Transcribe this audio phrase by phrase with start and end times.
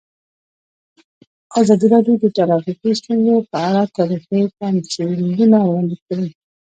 [1.59, 6.29] ازادي راډیو د ټرافیکي ستونزې په اړه تاریخي تمثیلونه وړاندې کړي.